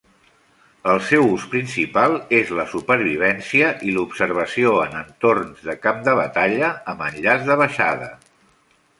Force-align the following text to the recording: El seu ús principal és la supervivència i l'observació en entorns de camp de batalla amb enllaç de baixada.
El 0.91 0.99
seu 1.07 1.25
ús 1.33 1.43
principal 1.49 2.15
és 2.37 2.53
la 2.59 2.63
supervivència 2.71 3.67
i 3.89 3.93
l'observació 3.97 4.71
en 4.85 4.95
entorns 5.01 5.61
de 5.67 5.75
camp 5.83 6.01
de 6.07 6.15
batalla 6.21 6.71
amb 6.95 7.05
enllaç 7.09 7.45
de 7.51 7.59
baixada. 7.65 8.09